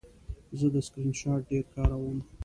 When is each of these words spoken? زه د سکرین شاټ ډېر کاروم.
زه 0.59 0.67
د 0.73 0.75
سکرین 0.85 1.11
شاټ 1.21 1.41
ډېر 1.49 1.63
کاروم. 1.73 2.19